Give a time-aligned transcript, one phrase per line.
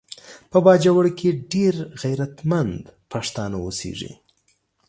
[0.51, 4.13] په باجوړ کې ډیر غیرتمند پښتانه اوسیږي